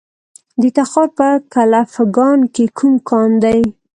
د 0.61 0.63
تخار 0.77 1.07
په 1.17 1.27
کلفګان 1.53 2.39
کې 2.53 2.65
کوم 2.77 2.93
کان 3.09 3.31
دی؟ 3.43 3.59